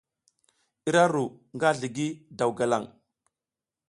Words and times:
Ira 0.89 1.03
ru 1.13 1.23
nga 1.55 1.69
zligi 1.77 2.07
daw 2.37 2.51
galaŋ. 2.57 2.83